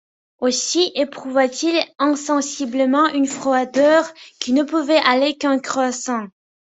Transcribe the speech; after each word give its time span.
Aussi 0.39 0.91
éprouva-t-il 0.95 1.79
insensiblement 1.99 3.05
une 3.09 3.27
froideur 3.27 4.11
qui 4.39 4.51
ne 4.51 4.63
pouvait 4.63 4.95
aller 4.97 5.37
qu’en 5.37 5.59
croissant. 5.59 6.25